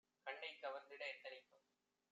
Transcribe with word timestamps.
கண்ணைக் 0.27 0.61
கவர்ந்திட 0.61 1.03
எத்தனிக்கும்! 1.05 1.63